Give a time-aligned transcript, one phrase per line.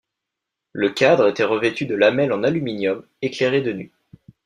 [0.71, 3.91] Le cadre était revêtu de lamelles en aluminium éclairées de nuit.